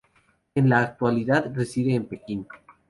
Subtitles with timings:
[0.55, 2.47] En la actualidad reside en Pekín.